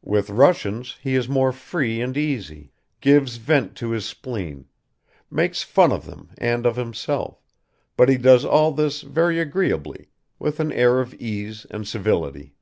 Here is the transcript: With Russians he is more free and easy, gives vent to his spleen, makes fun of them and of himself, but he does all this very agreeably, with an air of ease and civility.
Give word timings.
With 0.00 0.30
Russians 0.30 0.96
he 1.02 1.14
is 1.14 1.28
more 1.28 1.52
free 1.52 2.00
and 2.00 2.16
easy, 2.16 2.72
gives 3.02 3.36
vent 3.36 3.76
to 3.76 3.90
his 3.90 4.06
spleen, 4.06 4.64
makes 5.30 5.60
fun 5.62 5.92
of 5.92 6.06
them 6.06 6.30
and 6.38 6.64
of 6.64 6.76
himself, 6.76 7.42
but 7.94 8.08
he 8.08 8.16
does 8.16 8.42
all 8.46 8.72
this 8.72 9.02
very 9.02 9.38
agreeably, 9.38 10.08
with 10.38 10.60
an 10.60 10.72
air 10.72 10.98
of 11.00 11.12
ease 11.12 11.66
and 11.70 11.86
civility. 11.86 12.54